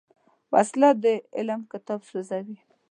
وسله 0.53 0.89
د 1.03 1.05
علم 1.35 1.61
کتاب 1.71 2.01
سوځوي 2.09 2.57